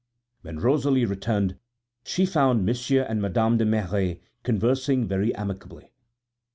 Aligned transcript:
When 0.41 0.57
Rosalie 0.57 1.05
returned 1.05 1.59
she 2.03 2.25
found 2.25 2.65
Monsieur 2.65 3.03
and 3.03 3.21
Madame 3.21 3.57
de 3.57 3.65
Merret 3.65 4.19
conversing 4.43 5.07
very 5.07 5.31
amicably. 5.35 5.91